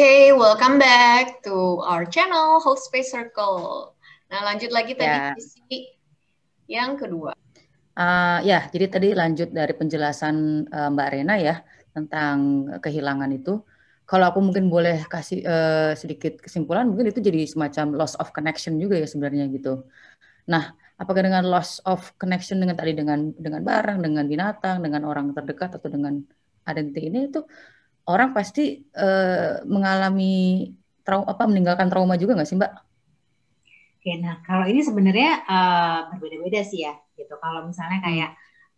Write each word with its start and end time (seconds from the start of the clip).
okay, 0.00 0.32
welcome 0.32 0.80
back 0.80 1.44
to 1.44 1.76
our 1.84 2.08
channel 2.08 2.56
Host 2.56 2.88
Space 2.88 3.12
Circle. 3.12 3.92
Nah, 4.32 4.40
lanjut 4.48 4.72
lagi 4.72 4.96
tadi 4.96 5.12
yeah. 5.12 5.36
sisi 5.36 5.92
yang 6.72 6.96
kedua. 6.96 7.36
Uh, 7.92 8.40
ya, 8.40 8.64
jadi 8.72 8.88
tadi 8.88 9.12
lanjut 9.12 9.52
dari 9.52 9.76
penjelasan 9.76 10.64
uh, 10.72 10.88
Mbak 10.88 11.08
Rena 11.12 11.36
ya 11.36 11.60
tentang 11.92 12.64
kehilangan 12.80 13.28
itu. 13.28 13.60
Kalau 14.08 14.32
aku 14.32 14.40
mungkin 14.40 14.72
boleh 14.72 15.04
kasih 15.04 15.44
uh, 15.44 15.92
sedikit 15.92 16.40
kesimpulan, 16.40 16.88
mungkin 16.88 17.12
itu 17.12 17.20
jadi 17.20 17.44
semacam 17.44 18.00
loss 18.00 18.16
of 18.16 18.32
connection 18.32 18.80
juga 18.80 18.96
ya 18.96 19.04
sebenarnya 19.04 19.52
gitu. 19.52 19.84
Nah, 20.48 20.72
apakah 20.96 21.28
dengan 21.28 21.44
loss 21.44 21.76
of 21.84 22.08
connection 22.16 22.56
dengan 22.56 22.80
tadi 22.80 22.96
dengan 22.96 23.36
dengan 23.36 23.60
barang, 23.60 24.00
dengan 24.00 24.24
binatang, 24.24 24.80
dengan 24.80 25.04
orang 25.04 25.36
terdekat 25.36 25.76
atau 25.76 25.92
dengan 25.92 26.24
identity 26.64 27.12
ini 27.12 27.28
itu 27.28 27.44
orang 28.08 28.32
pasti 28.32 28.86
uh, 28.96 29.60
mengalami 29.66 30.70
trauma 31.04 31.26
apa 31.28 31.44
meninggalkan 31.48 31.88
trauma 31.88 32.14
juga 32.20 32.38
nggak 32.38 32.48
sih 32.48 32.56
Mbak? 32.56 32.72
Oke, 34.00 34.16
nah 34.16 34.40
kalau 34.40 34.64
ini 34.64 34.80
sebenarnya 34.80 35.44
uh, 35.44 36.08
berbeda-beda 36.08 36.64
sih 36.64 36.88
ya, 36.88 36.96
gitu. 37.20 37.36
Kalau 37.36 37.68
misalnya 37.68 38.00
kayak 38.00 38.30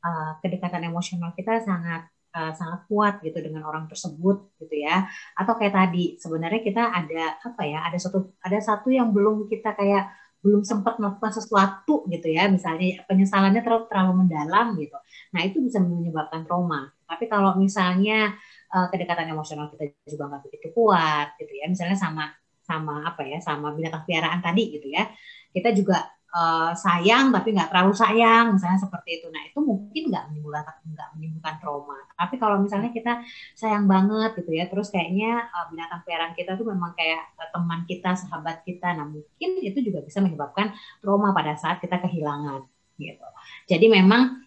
uh, 0.02 0.30
kedekatan 0.42 0.90
emosional 0.90 1.30
kita 1.38 1.62
sangat 1.62 2.10
uh, 2.34 2.50
sangat 2.50 2.90
kuat 2.90 3.22
gitu 3.22 3.38
dengan 3.38 3.62
orang 3.62 3.86
tersebut, 3.86 4.50
gitu 4.58 4.82
ya. 4.82 5.06
Atau 5.38 5.54
kayak 5.54 5.78
tadi, 5.78 6.18
sebenarnya 6.18 6.60
kita 6.66 6.82
ada 6.90 7.38
apa 7.38 7.62
ya? 7.62 7.86
Ada 7.86 7.98
satu 8.02 8.34
ada 8.42 8.58
satu 8.58 8.90
yang 8.90 9.14
belum 9.14 9.46
kita 9.46 9.78
kayak 9.78 10.10
belum 10.42 10.66
sempat 10.66 10.98
melakukan 10.98 11.38
sesuatu 11.38 12.02
gitu 12.10 12.26
ya, 12.26 12.50
misalnya 12.50 13.06
penyesalannya 13.06 13.62
terlalu 13.62 13.86
terlalu 13.86 14.26
mendalam 14.26 14.74
gitu. 14.74 14.98
Nah 15.38 15.40
itu 15.46 15.62
bisa 15.62 15.78
menyebabkan 15.78 16.42
trauma. 16.42 16.90
Tapi 17.06 17.30
kalau 17.30 17.54
misalnya 17.62 18.34
uh, 18.72 18.88
kedekatan 18.88 19.28
emosional 19.30 19.68
kita 19.70 19.92
juga 20.08 20.32
nggak 20.32 20.42
begitu 20.48 20.68
kuat 20.72 21.36
gitu 21.38 21.52
ya. 21.52 21.68
Misalnya 21.68 21.96
sama 22.00 22.32
sama 22.62 23.04
apa 23.04 23.22
ya 23.28 23.38
sama 23.38 23.76
binatang 23.76 24.02
piaraan 24.08 24.40
tadi 24.40 24.72
gitu 24.80 24.88
ya. 24.88 25.06
Kita 25.52 25.70
juga 25.76 26.08
uh, 26.32 26.72
sayang 26.72 27.28
tapi 27.30 27.52
nggak 27.52 27.68
terlalu 27.68 27.92
sayang 27.92 28.56
misalnya 28.56 28.80
seperti 28.80 29.20
itu. 29.20 29.26
Nah 29.28 29.42
itu 29.44 29.58
mungkin 29.60 30.02
nggak 30.08 30.24
menimbulkan 30.32 30.64
nggak 30.88 31.08
menimbulkan 31.16 31.54
trauma. 31.60 31.98
Tapi 32.16 32.34
kalau 32.40 32.56
misalnya 32.58 32.90
kita 32.90 33.20
sayang 33.54 33.84
banget 33.84 34.40
gitu 34.40 34.50
ya 34.56 34.64
terus 34.66 34.88
kayaknya 34.88 35.52
uh, 35.52 35.68
binatang 35.68 36.00
piaraan 36.08 36.32
kita 36.32 36.56
tuh 36.56 36.66
memang 36.72 36.96
kayak 36.96 37.36
uh, 37.36 37.48
teman 37.52 37.84
kita 37.84 38.16
sahabat 38.16 38.64
kita 38.64 38.96
nah 38.96 39.06
mungkin 39.06 39.50
itu 39.60 39.78
juga 39.84 40.00
bisa 40.02 40.18
menyebabkan 40.24 40.72
trauma 41.04 41.36
pada 41.36 41.54
saat 41.60 41.78
kita 41.78 42.00
kehilangan 42.00 42.64
gitu. 42.96 43.26
Jadi 43.68 43.86
memang 43.88 44.41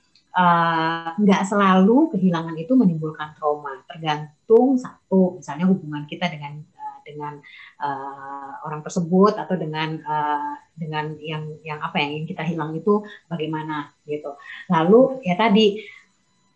nggak 1.16 1.41
uh, 1.41 1.47
selalu 1.47 2.11
kehilangan 2.11 2.55
itu 2.59 2.75
menimbulkan 2.75 3.31
trauma. 3.39 3.80
Tergantung 3.88 4.75
satu, 4.75 5.39
misalnya 5.39 5.66
hubungan 5.72 6.03
kita 6.03 6.27
dengan 6.27 6.59
uh, 6.75 7.00
dengan 7.08 7.33
uh, 7.80 8.52
orang 8.67 8.83
tersebut 8.83 9.39
atau 9.39 9.55
dengan 9.55 9.95
uh, 10.03 10.59
dengan 10.75 11.16
yang 11.23 11.55
yang 11.64 11.80
apa 11.80 12.03
yang 12.03 12.19
ingin 12.19 12.27
kita 12.36 12.44
hilang 12.44 12.75
itu 12.75 13.00
bagaimana 13.31 13.95
gitu. 14.03 14.36
Lalu 14.67 15.23
ya 15.23 15.39
tadi 15.39 15.80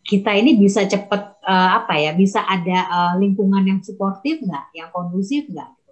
kita 0.03 0.35
ini 0.35 0.59
bisa 0.59 0.83
cepat 0.83 1.39
uh, 1.45 1.79
apa 1.79 1.95
ya 1.95 2.11
bisa 2.17 2.43
ada 2.43 2.79
uh, 2.89 3.13
lingkungan 3.15 3.63
yang 3.63 3.79
suportif 3.79 4.43
nggak, 4.43 4.75
yang 4.75 4.91
kondusif 4.91 5.47
nggak? 5.47 5.69
Gitu. 5.71 5.91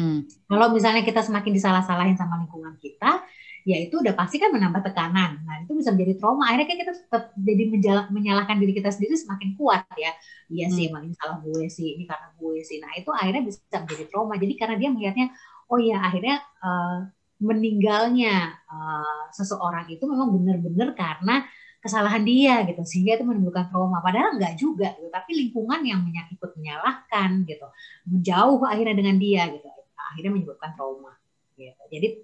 Hmm. 0.00 0.18
Kalau 0.48 0.72
misalnya 0.72 1.04
kita 1.04 1.20
semakin 1.20 1.52
disalah-salahin 1.52 2.16
sama 2.16 2.40
lingkungan 2.40 2.78
kita, 2.80 3.20
ya 3.68 3.76
itu 3.84 4.00
udah 4.00 4.16
pasti 4.16 4.40
kan 4.40 4.48
menambah 4.48 4.80
tekanan. 4.80 5.44
Nah 5.44 5.56
itu 5.60 5.76
bisa 5.76 5.92
menjadi 5.92 6.16
trauma. 6.16 6.48
Akhirnya 6.48 6.66
kan 6.72 6.76
kita 6.80 6.92
tetap 6.96 7.22
jadi 7.36 7.62
menyalahkan 8.08 8.56
diri 8.56 8.72
kita 8.72 8.88
sendiri 8.88 9.12
semakin 9.20 9.52
kuat 9.60 9.84
ya. 10.00 10.16
Iya 10.48 10.72
hmm. 10.72 10.74
sih 10.74 10.82
emang 10.88 11.02
ini 11.04 11.14
salah 11.20 11.36
gue 11.44 11.68
sih, 11.68 12.00
ini 12.00 12.08
karena 12.08 12.32
gue 12.32 12.56
sih. 12.64 12.80
Nah 12.80 12.96
itu 12.96 13.12
akhirnya 13.12 13.42
bisa 13.44 13.76
menjadi 13.84 14.04
trauma. 14.08 14.34
Jadi 14.40 14.54
karena 14.56 14.76
dia 14.80 14.88
melihatnya, 14.88 15.26
oh 15.68 15.76
ya 15.76 16.00
akhirnya 16.00 16.40
uh, 16.64 16.98
meninggalnya 17.44 18.56
uh, 18.72 19.24
seseorang 19.36 19.84
itu 19.92 20.02
memang 20.08 20.32
benar-benar 20.32 20.96
karena 20.96 21.44
kesalahan 21.78 22.26
dia 22.26 22.66
gitu 22.66 22.82
sehingga 22.82 23.14
itu 23.14 23.22
menimbulkan 23.22 23.70
trauma 23.70 24.02
padahal 24.02 24.34
enggak 24.34 24.58
juga 24.58 24.98
gitu 24.98 25.06
tapi 25.14 25.30
lingkungan 25.46 25.78
yang 25.86 26.02
ikut 26.10 26.50
menyalahkan 26.58 27.46
gitu 27.46 27.70
menjauh 28.10 28.58
akhirnya 28.66 28.98
dengan 28.98 29.14
dia 29.14 29.46
gitu 29.46 29.70
akhirnya 29.94 30.34
menyebabkan 30.34 30.74
trauma 30.74 31.14
gitu 31.54 31.82
jadi 31.86 32.18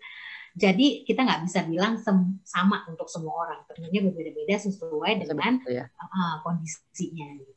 jadi 0.55 1.03
kita 1.03 1.27
nggak 1.27 1.51
bisa 1.51 1.67
bilang 1.67 1.99
sama 2.47 2.87
untuk 2.87 3.11
semua 3.11 3.43
orang. 3.43 3.67
Tentunya 3.67 4.07
berbeda-beda 4.07 4.55
sesuai 4.55 5.27
dengan 5.27 5.59
ya. 5.67 5.91
uh, 5.91 6.39
kondisinya. 6.47 7.27
Gitu. 7.43 7.53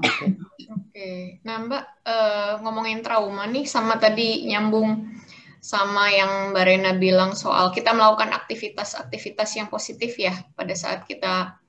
Oke. 0.00 0.08
Okay. 0.08 0.28
okay. 0.72 1.20
Nah 1.44 1.68
Mbak 1.68 1.84
uh, 2.08 2.52
ngomongin 2.64 3.04
trauma 3.04 3.44
nih 3.44 3.68
sama 3.68 4.00
tadi 4.00 4.48
nyambung 4.48 5.12
sama 5.60 6.08
yang 6.08 6.56
Mbak 6.56 6.64
Rena 6.64 6.92
bilang 6.96 7.36
soal 7.36 7.68
kita 7.68 7.92
melakukan 7.92 8.32
aktivitas-aktivitas 8.32 9.52
yang 9.60 9.68
positif 9.68 10.16
ya 10.16 10.32
pada 10.56 10.72
saat 10.72 11.04
kita 11.04 11.60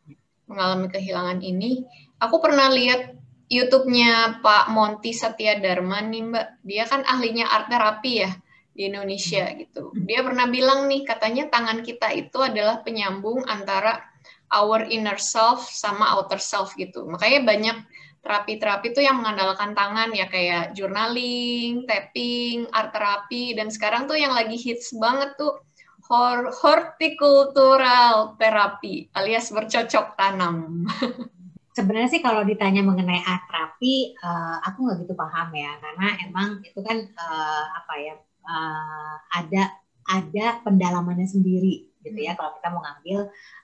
mengalami 0.48 0.88
kehilangan 0.88 1.44
ini. 1.44 1.84
Aku 2.24 2.40
pernah 2.40 2.72
lihat 2.72 3.20
YouTube-nya 3.52 4.40
Pak 4.40 4.72
Monty 4.72 5.12
Satya 5.12 5.60
Dharma 5.60 6.00
nih 6.00 6.24
Mbak. 6.24 6.48
Dia 6.64 6.88
kan 6.88 7.04
ahlinya 7.04 7.52
art 7.52 7.68
terapi 7.68 8.14
ya 8.24 8.32
di 8.74 8.90
Indonesia 8.90 9.46
hmm. 9.46 9.56
gitu. 9.62 9.94
Dia 10.04 10.26
pernah 10.26 10.50
bilang 10.50 10.90
nih 10.90 11.06
katanya 11.06 11.48
tangan 11.48 11.86
kita 11.86 12.10
itu 12.12 12.42
adalah 12.42 12.82
penyambung 12.82 13.46
antara 13.46 14.02
our 14.54 14.86
inner 14.90 15.18
self 15.18 15.70
sama 15.70 16.10
outer 16.18 16.42
self 16.42 16.74
gitu. 16.78 17.06
Makanya 17.06 17.40
banyak 17.46 17.78
terapi-terapi 18.24 18.96
itu 18.96 19.02
yang 19.04 19.20
mengandalkan 19.20 19.76
tangan 19.76 20.16
ya 20.16 20.32
kayak 20.32 20.74
journaling, 20.74 21.84
tapping, 21.86 22.66
art 22.72 22.96
terapi 22.96 23.54
dan 23.54 23.68
sekarang 23.68 24.08
tuh 24.08 24.16
yang 24.16 24.32
lagi 24.32 24.56
hits 24.56 24.96
banget 24.96 25.36
tuh 25.36 25.60
horticultural 26.64 28.36
terapi 28.40 29.08
alias 29.16 29.52
bercocok 29.52 30.16
tanam. 30.20 30.88
Sebenarnya 31.78 32.10
sih 32.14 32.22
kalau 32.22 32.46
ditanya 32.46 32.86
mengenai 32.86 33.26
art 33.26 33.50
terapi, 33.50 34.14
uh, 34.22 34.62
aku 34.62 34.86
nggak 34.86 35.10
gitu 35.10 35.18
paham 35.18 35.50
ya, 35.58 35.74
karena 35.82 36.08
emang 36.22 36.62
itu 36.62 36.80
kan 36.86 37.02
uh, 37.18 37.66
apa 37.82 37.94
ya 37.98 38.14
uh, 38.44 39.16
ada 39.34 39.74
ada 40.04 40.46
pendalamannya 40.62 41.28
sendiri 41.28 41.88
gitu 42.04 42.20
ya 42.20 42.36
hmm. 42.36 42.40
kalau 42.40 42.52
kita 42.60 42.68
mau 42.76 42.82
ngambil 42.84 43.20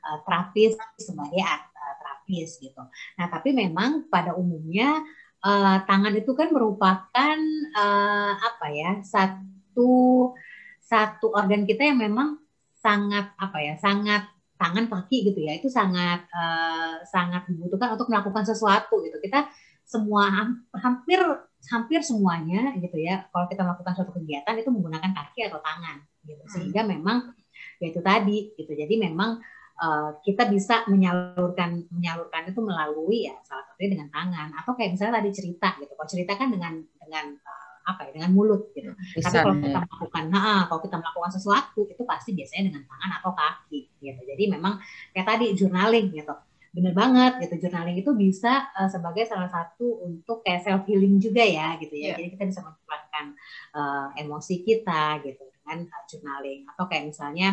uh, 0.08 0.18
terapis 0.24 0.72
sebagai 0.96 1.44
uh, 1.44 1.96
terapis 2.00 2.50
gitu. 2.64 2.82
Nah 3.20 3.28
tapi 3.28 3.52
memang 3.52 4.08
pada 4.08 4.34
umumnya 4.34 5.04
uh, 5.44 5.78
tangan 5.84 6.16
itu 6.16 6.32
kan 6.36 6.50
merupakan 6.52 7.38
uh, 7.76 8.34
apa 8.40 8.68
ya 8.72 8.92
satu 9.04 10.32
satu 10.80 11.36
organ 11.36 11.68
kita 11.68 11.86
yang 11.86 12.00
memang 12.00 12.40
sangat 12.80 13.36
apa 13.36 13.58
ya 13.60 13.76
sangat 13.76 14.24
tangan 14.60 14.92
kaki 14.92 15.32
gitu 15.32 15.40
ya 15.44 15.56
itu 15.56 15.72
sangat 15.72 16.28
uh, 16.32 17.04
sangat 17.08 17.48
dibutuhkan 17.48 17.96
untuk 17.96 18.12
melakukan 18.12 18.44
sesuatu 18.44 19.00
gitu 19.04 19.20
kita 19.24 19.48
semua 19.88 20.28
hampir 20.76 21.20
hampir 21.68 22.00
semuanya 22.00 22.72
gitu 22.80 22.96
ya 22.96 23.28
kalau 23.36 23.46
kita 23.52 23.68
melakukan 23.68 23.94
suatu 24.00 24.16
kegiatan 24.16 24.56
itu 24.56 24.72
menggunakan 24.72 25.12
kaki 25.12 25.52
atau 25.52 25.60
tangan 25.60 26.00
gitu. 26.24 26.40
Hmm. 26.40 26.52
sehingga 26.56 26.82
memang 26.88 27.36
ya 27.80 27.92
itu 27.92 28.02
tadi 28.04 28.38
gitu. 28.56 28.72
Jadi 28.72 28.96
memang 28.96 29.40
uh, 29.80 30.20
kita 30.24 30.48
bisa 30.48 30.88
menyalurkan 30.88 31.88
menyalurkan 31.92 32.52
itu 32.52 32.60
melalui 32.64 33.28
ya 33.28 33.36
salah 33.44 33.68
satunya 33.68 34.00
dengan 34.00 34.08
tangan. 34.12 34.56
Atau 34.56 34.76
kayak 34.76 34.96
misalnya 34.96 35.20
tadi 35.24 35.30
cerita 35.36 35.70
gitu. 35.80 35.92
Kalau 35.96 36.10
cerita 36.10 36.34
kan 36.40 36.48
dengan 36.52 36.74
dengan 36.80 37.26
uh, 37.36 37.68
apa 37.92 38.00
ya 38.08 38.12
dengan 38.16 38.32
mulut 38.36 38.72
gitu. 38.76 38.92
Bisa, 39.16 39.32
tapi 39.32 39.44
kalau 39.44 39.56
kita 39.60 39.80
melakukan 39.84 40.24
nah 40.32 40.62
kalau 40.68 40.82
kita 40.84 40.96
melakukan 41.00 41.32
sesuatu 41.36 41.82
itu 41.88 42.04
pasti 42.08 42.30
biasanya 42.36 42.64
dengan 42.72 42.84
tangan 42.88 43.12
atau 43.24 43.32
kaki 43.36 43.80
gitu. 44.00 44.22
Jadi 44.24 44.44
memang 44.48 44.80
kayak 45.16 45.28
tadi 45.28 45.46
journaling 45.56 46.12
gitu 46.16 46.36
bener 46.70 46.94
banget 46.94 47.42
gitu. 47.46 47.66
Journaling 47.66 47.98
itu 47.98 48.12
bisa 48.14 48.70
uh, 48.78 48.90
sebagai 48.90 49.26
salah 49.26 49.50
satu 49.50 50.06
untuk 50.06 50.46
kayak 50.46 50.66
self 50.66 50.84
healing 50.86 51.18
juga 51.18 51.42
ya 51.42 51.76
gitu 51.82 51.94
ya. 51.94 52.14
Yeah. 52.14 52.16
jadi 52.22 52.30
kita 52.38 52.46
bisa 52.54 52.62
mencurahkan 52.62 53.26
uh, 53.74 54.08
emosi 54.22 54.56
kita 54.62 55.04
gitu 55.26 55.44
dengan 55.50 55.90
uh, 55.90 56.04
journaling. 56.06 56.60
Atau 56.70 56.86
kayak 56.86 57.06
misalnya 57.10 57.50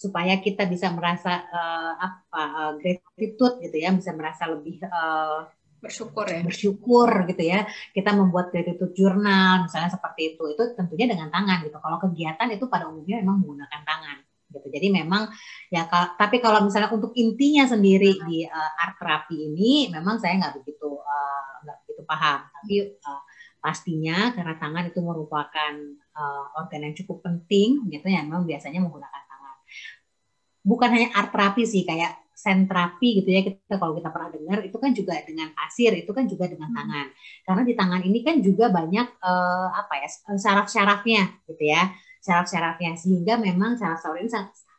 supaya 0.00 0.40
kita 0.40 0.64
bisa 0.64 0.90
merasa 0.90 1.44
uh, 1.44 1.92
apa 2.00 2.42
uh, 2.42 2.72
gratitude 2.78 3.62
gitu 3.62 3.76
ya. 3.78 3.94
Bisa 3.94 4.10
merasa 4.16 4.50
lebih 4.50 4.82
uh, 4.86 5.46
bersyukur 5.80 6.26
ya. 6.28 6.42
bersyukur 6.42 7.08
gitu 7.30 7.42
ya. 7.46 7.64
Kita 7.94 8.10
membuat 8.12 8.50
gratitude 8.50 8.92
journal 8.92 9.70
misalnya 9.70 9.90
seperti 9.94 10.34
itu. 10.34 10.44
Itu 10.50 10.74
tentunya 10.74 11.06
dengan 11.06 11.30
tangan 11.30 11.62
gitu. 11.62 11.78
Kalau 11.78 11.98
kegiatan 12.02 12.48
itu 12.50 12.66
pada 12.66 12.90
umumnya 12.90 13.22
memang 13.22 13.38
menggunakan 13.38 13.82
tangan 13.86 14.29
gitu. 14.50 14.66
Jadi 14.66 14.90
memang 14.90 15.30
ya 15.70 15.86
tapi 16.18 16.42
kalau 16.42 16.66
misalnya 16.66 16.90
untuk 16.90 17.14
intinya 17.14 17.64
sendiri 17.70 18.18
di 18.26 18.44
uh, 18.44 18.82
art 18.82 18.98
terapi 18.98 19.36
ini 19.38 19.88
memang 19.88 20.18
saya 20.18 20.36
nggak 20.38 20.54
begitu 20.62 20.90
uh, 20.90 21.50
nggak 21.64 21.76
begitu 21.86 22.02
paham. 22.04 22.40
Tapi 22.50 22.74
uh, 23.00 23.22
pastinya 23.60 24.32
karena 24.34 24.54
tangan 24.56 24.84
itu 24.90 25.00
merupakan 25.04 25.72
uh, 26.16 26.58
organ 26.58 26.90
yang 26.90 26.94
cukup 26.96 27.22
penting 27.22 27.86
gitu 27.92 28.06
ya 28.08 28.26
memang 28.26 28.44
biasanya 28.44 28.82
menggunakan 28.82 29.22
tangan. 29.24 29.56
Bukan 30.60 30.88
hanya 30.92 31.08
art 31.16 31.30
terapi 31.30 31.62
sih 31.64 31.86
kayak 31.86 32.20
sentrapi 32.40 33.20
gitu 33.20 33.28
ya 33.28 33.40
kita 33.44 33.76
kalau 33.76 33.92
kita 34.00 34.08
pernah 34.08 34.32
dengar 34.32 34.58
itu 34.64 34.76
kan 34.80 34.96
juga 34.96 35.12
dengan 35.28 35.52
pasir 35.52 35.92
itu 35.92 36.08
kan 36.08 36.24
juga 36.24 36.48
dengan 36.48 36.72
hmm. 36.72 36.78
tangan 36.80 37.06
karena 37.44 37.62
di 37.68 37.74
tangan 37.76 38.00
ini 38.00 38.18
kan 38.24 38.36
juga 38.40 38.72
banyak 38.72 39.06
uh, 39.20 39.68
apa 39.76 39.94
ya 40.00 40.08
saraf-sarafnya 40.40 41.44
gitu 41.44 41.68
ya 41.68 41.92
saraf-sarafnya 42.20 42.94
sehingga 43.00 43.40
memang 43.40 43.80
saraf-saraf 43.80 44.16
ini 44.20 44.30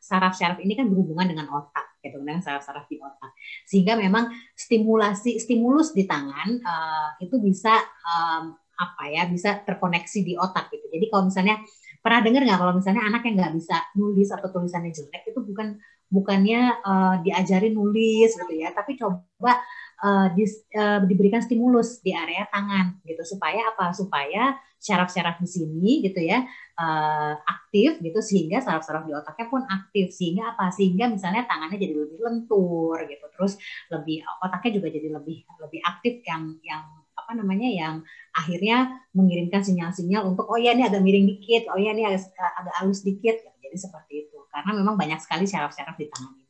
saraf-saraf 0.01 0.57
ini 0.61 0.73
kan 0.73 0.89
berhubungan 0.89 1.29
dengan 1.29 1.47
otak 1.53 1.97
gitu 2.01 2.17
dengan 2.21 2.41
saraf-saraf 2.41 2.89
di 2.89 2.97
otak. 2.97 3.31
Sehingga 3.69 3.93
memang 3.97 4.33
stimulasi 4.57 5.37
stimulus 5.37 5.93
di 5.93 6.09
tangan 6.09 6.49
uh, 6.61 7.09
itu 7.21 7.37
bisa 7.37 7.77
um, 8.05 8.57
apa 8.81 9.03
ya 9.13 9.29
bisa 9.29 9.61
terkoneksi 9.61 10.19
di 10.25 10.33
otak 10.33 10.73
gitu. 10.73 10.89
Jadi 10.89 11.05
kalau 11.13 11.29
misalnya 11.29 11.61
pernah 12.01 12.19
dengar 12.25 12.41
nggak 12.41 12.59
kalau 12.59 12.73
misalnya 12.73 13.03
anak 13.05 13.21
yang 13.29 13.35
nggak 13.37 13.53
bisa 13.53 13.77
nulis 13.93 14.29
atau 14.33 14.49
tulisannya 14.49 14.89
jelek 14.89 15.21
itu 15.29 15.39
bukan 15.45 15.77
bukannya 16.11 16.81
uh, 16.83 17.15
diajari 17.23 17.71
nulis 17.71 18.35
gitu 18.35 18.53
ya, 18.57 18.73
tapi 18.75 18.99
coba 18.99 19.61
uh, 20.01 20.27
dis, 20.33 20.65
uh, 20.73 20.99
diberikan 21.05 21.39
stimulus 21.39 22.01
di 22.01 22.11
area 22.11 22.49
tangan 22.49 22.99
gitu. 23.05 23.21
Supaya 23.23 23.71
apa? 23.71 23.93
Supaya 23.93 24.57
syaraf-syaraf 24.81 25.37
di 25.37 25.45
sini 25.45 26.01
gitu 26.01 26.25
ya 26.25 26.41
uh, 26.81 27.33
aktif 27.37 28.01
gitu 28.01 28.17
sehingga 28.17 28.65
saraf-saraf 28.65 29.05
di 29.05 29.13
otaknya 29.13 29.47
pun 29.47 29.61
aktif. 29.69 30.09
Sehingga 30.09 30.57
apa? 30.57 30.73
Sehingga 30.73 31.07
misalnya 31.07 31.45
tangannya 31.45 31.77
jadi 31.77 31.93
lebih 31.93 32.19
lentur 32.19 32.97
gitu, 33.05 33.25
terus 33.37 33.53
lebih 33.93 34.25
otaknya 34.41 34.81
juga 34.81 34.87
jadi 34.89 35.07
lebih 35.13 35.37
lebih 35.61 35.79
aktif 35.85 36.25
yang 36.25 36.57
yang 36.65 36.81
apa 37.13 37.31
namanya? 37.37 37.69
Yang 37.69 37.95
akhirnya 38.33 38.77
mengirimkan 39.13 39.61
sinyal-sinyal 39.61 40.33
untuk 40.33 40.49
oh 40.49 40.57
ya 40.57 40.73
ini 40.73 40.83
agak 40.89 41.05
miring 41.05 41.29
dikit, 41.29 41.69
oh 41.69 41.77
ya 41.77 41.93
ini 41.93 42.09
agak, 42.09 42.25
agak 42.33 42.73
halus 42.81 43.05
dikit, 43.05 43.37
jadi 43.61 43.77
seperti 43.77 44.27
itu. 44.27 44.37
Karena 44.51 44.75
memang 44.75 44.99
banyak 44.99 45.21
sekali 45.21 45.45
syaraf-syaraf 45.47 45.95
di 45.95 46.09
tangan. 46.09 46.40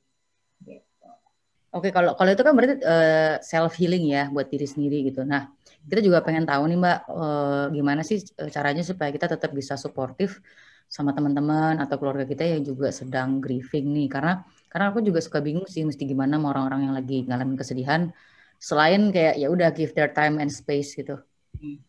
Oke, 1.71 1.87
kalau 1.95 2.11
kalau 2.19 2.31
itu 2.35 2.43
kan 2.43 2.51
berarti 2.51 2.83
uh, 2.83 2.83
eh, 2.83 3.35
self 3.39 3.79
healing 3.79 4.11
ya 4.11 4.27
buat 4.27 4.51
diri 4.51 4.67
sendiri 4.67 5.07
gitu. 5.07 5.23
Nah, 5.23 5.47
kita 5.87 6.03
juga 6.03 6.19
pengen 6.19 6.43
tahu 6.43 6.67
nih 6.67 6.75
Mbak, 6.75 6.99
uh, 7.07 7.65
gimana 7.71 8.03
sih 8.03 8.19
eh, 8.19 8.51
caranya 8.51 8.83
supaya 8.83 9.07
kita 9.07 9.31
tetap 9.31 9.55
bisa 9.55 9.79
suportif 9.79 10.43
sama 10.91 11.15
teman-teman 11.15 11.79
atau 11.79 11.95
keluarga 11.95 12.27
kita 12.27 12.43
yang 12.43 12.67
juga 12.67 12.91
sedang 12.91 13.39
grieving 13.39 13.87
nih. 13.95 14.11
Karena 14.11 14.43
karena 14.67 14.91
aku 14.91 14.99
juga 14.99 15.23
suka 15.23 15.39
bingung 15.39 15.63
sih 15.63 15.87
mesti 15.87 16.03
gimana 16.03 16.35
sama 16.35 16.51
orang-orang 16.51 16.91
yang 16.91 16.95
lagi 16.99 17.23
ngalamin 17.23 17.55
kesedihan 17.55 18.11
selain 18.59 19.07
kayak 19.15 19.39
ya 19.39 19.47
udah 19.47 19.71
give 19.71 19.95
their 19.95 20.11
time 20.11 20.43
and 20.43 20.51
space 20.51 20.91
gitu. 20.91 21.23
Hmm. 21.55 21.79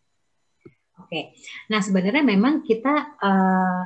Oke, 1.02 1.34
nah 1.66 1.82
sebenarnya 1.82 2.22
memang 2.22 2.62
kita 2.62 3.18
uh, 3.18 3.82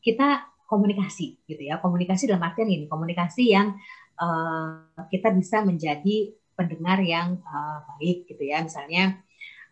kita 0.00 0.48
komunikasi 0.68 1.40
gitu 1.48 1.64
ya 1.64 1.80
komunikasi 1.80 2.28
dalam 2.28 2.44
artian 2.44 2.68
ini 2.68 2.84
komunikasi 2.88 3.56
yang 3.56 3.76
uh, 4.18 5.06
kita 5.08 5.32
bisa 5.32 5.62
menjadi 5.62 6.34
pendengar 6.58 6.98
yang 7.02 7.38
uh, 7.46 7.86
baik 7.96 8.26
gitu 8.26 8.42
ya. 8.42 8.62
Misalnya 8.62 9.22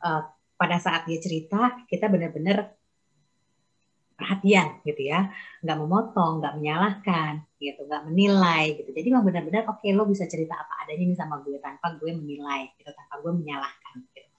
uh, 0.02 0.22
pada 0.56 0.78
saat 0.78 1.04
dia 1.04 1.18
cerita 1.18 1.84
kita 1.90 2.06
benar-benar 2.06 2.78
perhatian 4.16 4.80
gitu 4.86 5.02
ya. 5.06 5.28
Nggak 5.60 5.78
memotong 5.82 6.40
nggak 6.40 6.54
menyalahkan 6.56 7.44
gitu 7.58 7.84
nggak 7.84 8.02
menilai 8.06 8.78
gitu. 8.78 8.90
Jadi 8.94 9.06
memang 9.10 9.26
benar-benar 9.26 9.66
oke 9.66 9.82
okay, 9.82 9.92
lo 9.92 10.06
bisa 10.06 10.24
cerita 10.30 10.56
apa 10.56 10.86
adanya 10.86 11.04
nih 11.10 11.18
sama 11.18 11.42
gue 11.42 11.58
tanpa 11.58 11.98
gue 11.98 12.10
menilai 12.14 12.70
gitu 12.78 12.90
tanpa 12.94 13.20
gue 13.20 13.32
menyalahkan 13.34 13.94
gitu. 14.14 14.30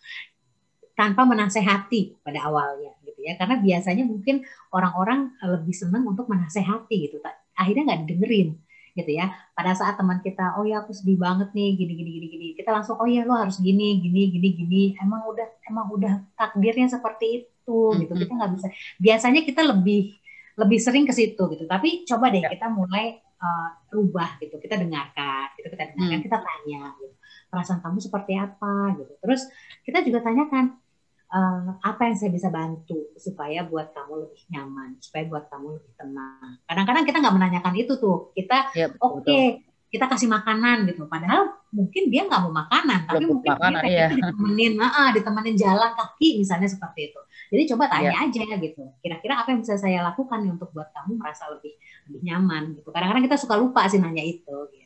tanpa 0.97 1.29
menasehati 1.29 2.25
pada 2.25 2.49
awalnya 2.49 2.97
ya. 3.27 3.33
Karena 3.35 3.55
biasanya 3.59 4.03
mungkin 4.07 4.47
orang-orang 4.71 5.35
lebih 5.43 5.75
senang 5.75 6.07
untuk 6.07 6.31
menasehati 6.31 6.95
gitu. 7.11 7.19
Akhirnya 7.59 7.91
nggak 7.91 7.99
didengerin 8.07 8.55
gitu 8.97 9.11
ya. 9.13 9.29
Pada 9.53 9.77
saat 9.77 9.93
teman 9.93 10.17
kita 10.25 10.57
oh 10.57 10.65
ya 10.65 10.81
aku 10.81 10.89
sedih 10.89 11.21
banget 11.21 11.53
nih 11.53 11.77
gini 11.77 11.93
gini 11.93 12.09
gini 12.17 12.27
gini. 12.27 12.47
Kita 12.57 12.73
langsung 12.73 12.97
oh 12.97 13.05
ya 13.05 13.21
lo 13.21 13.37
harus 13.37 13.61
gini 13.61 14.01
gini 14.01 14.33
gini 14.33 14.49
gini. 14.57 14.83
Emang 14.97 15.29
udah 15.29 15.47
emang 15.69 15.85
udah 15.93 16.13
takdirnya 16.33 16.89
seperti 16.89 17.45
itu 17.45 17.79
gitu. 18.01 18.13
Kita 18.17 18.33
nggak 18.33 18.51
bisa 18.57 18.67
biasanya 18.97 19.41
kita 19.45 19.61
lebih 19.61 20.17
lebih 20.57 20.79
sering 20.81 21.05
ke 21.05 21.13
situ 21.13 21.43
gitu. 21.53 21.63
Tapi 21.69 22.03
coba 22.09 22.33
deh 22.33 22.41
ya. 22.41 22.49
kita 22.49 22.73
mulai 22.73 23.21
uh, 23.37 23.69
rubah 23.93 24.41
gitu. 24.41 24.57
Kita 24.57 24.81
dengarkan 24.81 25.53
gitu. 25.61 25.69
Kita 25.69 25.93
dengarkan 25.93 26.17
hmm. 26.17 26.25
kita 26.25 26.37
tanya 26.41 26.81
gitu. 26.97 27.15
Perasaan 27.47 27.79
kamu 27.85 27.99
seperti 28.01 28.33
apa? 28.33 28.97
Gitu. 28.97 29.13
Terus 29.21 29.41
kita 29.85 30.01
juga 30.01 30.25
tanyakan 30.25 30.86
uh, 31.31 31.75
apa 31.83 32.01
yang 32.07 32.15
saya 32.15 32.31
bisa 32.31 32.47
bantu 32.47 33.11
supaya 33.19 33.63
buat 33.67 33.91
kamu 33.91 34.27
lebih 34.27 34.43
nyaman, 34.53 34.99
supaya 34.99 35.23
buat 35.27 35.45
kamu 35.51 35.67
lebih 35.79 35.93
tenang. 35.99 36.49
Kadang-kadang 36.67 37.03
kita 37.03 37.17
nggak 37.23 37.35
menanyakan 37.35 37.73
itu 37.75 37.93
tuh, 37.99 38.31
kita 38.35 38.71
ya, 38.75 38.87
oke 38.99 39.23
okay, 39.23 39.63
kita 39.87 40.03
kasih 40.11 40.27
makanan 40.27 40.83
gitu, 40.91 41.07
padahal 41.07 41.63
mungkin 41.71 42.11
dia 42.11 42.27
nggak 42.27 42.41
mau 42.43 42.51
makanan, 42.51 43.07
tapi 43.07 43.23
mungkin 43.23 43.55
makanan, 43.55 43.81
dia 43.87 43.91
iya. 43.91 44.07
ditemenin, 44.11 44.73
nah, 44.75 45.11
ditemenin 45.15 45.55
jalan 45.55 45.91
kaki 45.95 46.43
misalnya 46.43 46.67
seperti 46.67 47.11
itu. 47.11 47.19
Jadi 47.47 47.63
coba 47.71 47.87
tanya 47.87 48.11
ya. 48.11 48.27
aja 48.27 48.43
gitu, 48.59 48.83
kira-kira 48.99 49.39
apa 49.39 49.55
yang 49.55 49.63
bisa 49.63 49.79
saya 49.79 50.03
lakukan 50.03 50.43
nih 50.43 50.51
untuk 50.51 50.75
buat 50.75 50.91
kamu 50.91 51.15
merasa 51.15 51.47
lebih 51.47 51.71
lebih 52.11 52.21
nyaman 52.27 52.75
gitu. 52.75 52.91
Kadang-kadang 52.91 53.23
kita 53.31 53.37
suka 53.39 53.55
lupa 53.55 53.87
sih 53.87 54.03
nanya 54.03 54.23
itu. 54.23 54.55
Gitu. 54.75 54.83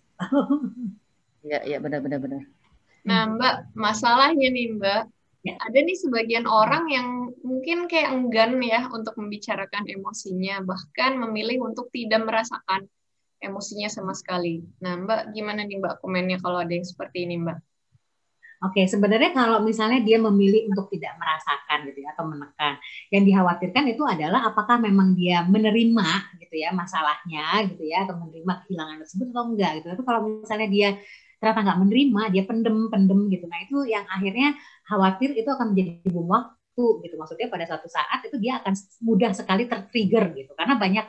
Iya, 1.42 1.60
iya 1.66 1.78
benar-benar 1.82 2.22
benar. 2.22 2.46
Nah, 3.02 3.26
Mbak, 3.34 3.54
masalahnya 3.74 4.54
nih, 4.54 4.78
Mbak, 4.78 5.02
Ya, 5.42 5.58
ada 5.58 5.74
nih 5.82 5.98
sebagian 5.98 6.46
orang 6.46 6.86
yang 6.94 7.34
mungkin 7.42 7.90
kayak 7.90 8.14
enggan 8.14 8.62
ya 8.62 8.86
untuk 8.94 9.18
membicarakan 9.18 9.90
emosinya, 9.90 10.62
bahkan 10.62 11.18
memilih 11.18 11.66
untuk 11.66 11.90
tidak 11.90 12.22
merasakan 12.22 12.86
emosinya 13.42 13.90
sama 13.90 14.14
sekali. 14.14 14.62
Nah, 14.86 15.02
Mbak, 15.02 15.34
gimana 15.34 15.66
nih 15.66 15.82
Mbak 15.82 15.98
komennya 15.98 16.38
kalau 16.38 16.62
ada 16.62 16.70
yang 16.70 16.86
seperti 16.86 17.26
ini, 17.26 17.42
Mbak? 17.42 17.58
Oke, 18.62 18.86
sebenarnya 18.86 19.34
kalau 19.34 19.66
misalnya 19.66 20.06
dia 20.06 20.22
memilih 20.22 20.70
untuk 20.70 20.86
tidak 20.94 21.18
merasakan 21.18 21.90
gitu 21.90 22.06
ya 22.06 22.14
atau 22.14 22.30
menekan, 22.30 22.78
yang 23.10 23.26
dikhawatirkan 23.26 23.90
itu 23.90 24.06
adalah 24.06 24.54
apakah 24.54 24.78
memang 24.78 25.18
dia 25.18 25.42
menerima 25.42 26.38
gitu 26.38 26.62
ya 26.62 26.70
masalahnya 26.70 27.66
gitu 27.74 27.82
ya 27.90 28.06
atau 28.06 28.22
menerima 28.22 28.54
kehilangan 28.62 29.02
tersebut 29.02 29.28
atau 29.34 29.44
enggak 29.50 29.72
gitu. 29.82 29.98
Itu 29.98 30.06
kalau 30.06 30.46
misalnya 30.46 30.70
dia 30.70 30.90
ternyata 31.42 31.60
nggak 31.66 31.80
menerima, 31.82 32.22
dia 32.38 32.44
pendem 32.46 32.78
pendem 32.94 33.20
gitu. 33.34 33.50
Nah 33.50 33.60
itu 33.66 33.78
yang 33.90 34.06
akhirnya 34.06 34.54
khawatir 34.92 35.32
itu 35.40 35.48
akan 35.48 35.72
menjadi 35.72 36.12
bom 36.12 36.28
waktu 36.28 36.86
gitu. 37.08 37.16
Maksudnya 37.16 37.48
pada 37.48 37.64
suatu 37.64 37.88
saat 37.88 38.20
itu 38.28 38.36
dia 38.36 38.60
akan 38.60 38.76
mudah 39.08 39.32
sekali 39.32 39.72
tertrigger 39.72 40.36
gitu. 40.36 40.52
Karena 40.60 40.76
banyak 40.76 41.06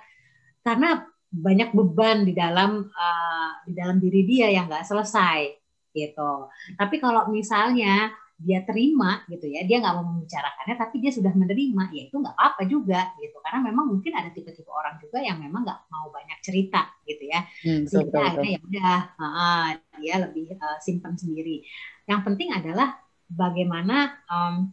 karena 0.63 1.03
banyak 1.33 1.75
beban 1.75 2.23
di 2.23 2.37
dalam 2.37 2.87
uh, 2.87 3.51
di 3.67 3.75
dalam 3.75 3.99
diri 3.99 4.23
dia 4.23 4.47
yang 4.55 4.71
nggak 4.71 4.87
selesai 4.87 5.51
gitu. 5.91 6.53
Tapi 6.79 7.03
kalau 7.03 7.27
misalnya 7.35 8.15
dia 8.43 8.59
terima 8.67 9.23
gitu 9.31 9.47
ya 9.47 9.63
dia 9.63 9.79
nggak 9.79 9.95
mau 9.95 10.03
membicarakannya 10.03 10.75
tapi 10.75 10.99
dia 10.99 11.15
sudah 11.15 11.31
menerima 11.31 11.95
ya 11.95 12.11
itu 12.11 12.17
nggak 12.19 12.37
apa-apa 12.37 12.63
juga 12.69 13.17
gitu. 13.19 13.39
Karena 13.43 13.61
memang 13.71 13.85
mungkin 13.91 14.13
ada 14.15 14.31
tipe-tipe 14.31 14.69
orang 14.69 14.99
juga 15.03 15.19
yang 15.25 15.41
memang 15.41 15.67
nggak 15.67 15.81
mau 15.89 16.07
banyak 16.13 16.39
cerita 16.45 16.91
gitu 17.09 17.27
ya. 17.27 17.41
Hmm, 17.65 17.89
sehingga 17.89 18.13
betul, 18.13 18.29
akhirnya 18.29 18.51
ya 18.53 18.61
udah 18.63 18.97
uh, 19.19 19.69
dia 19.99 20.15
lebih 20.29 20.47
uh, 20.59 20.79
simpan 20.85 21.15
sendiri. 21.17 21.65
Yang 22.05 22.21
penting 22.29 22.51
adalah 22.53 22.99
bagaimana 23.33 24.21
um, 24.29 24.69